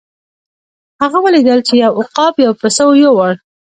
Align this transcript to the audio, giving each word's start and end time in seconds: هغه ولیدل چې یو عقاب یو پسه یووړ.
هغه 1.01 1.17
ولیدل 1.25 1.59
چې 1.67 1.73
یو 1.83 1.91
عقاب 2.01 2.33
یو 2.45 2.53
پسه 2.61 2.83
یووړ. 3.03 3.31